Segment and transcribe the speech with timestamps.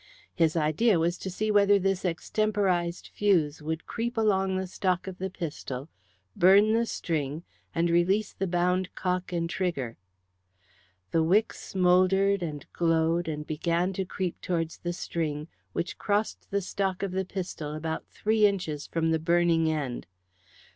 [0.33, 5.19] His idea was to see whether this extemporized fuse would creep along the stock of
[5.19, 5.89] the pistol,
[6.35, 7.43] burn the string,
[7.75, 9.97] and release the bound cock and trigger.
[11.11, 16.61] The wick smouldered and glowed, and began to creep towards the string, which crossed the
[16.61, 20.07] stock of the pistol about three inches from the burning end.